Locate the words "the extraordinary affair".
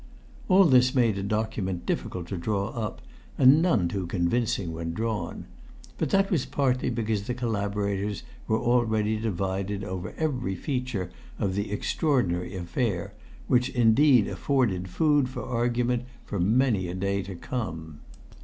11.53-13.13